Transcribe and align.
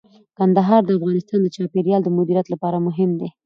کندهار 0.37 0.81
د 0.85 0.89
افغانستان 0.99 1.39
د 1.41 1.47
چاپیریال 1.55 2.01
د 2.03 2.09
مدیریت 2.17 2.47
لپاره 2.53 2.77
مهم 2.87 3.09
دي. 3.19 3.29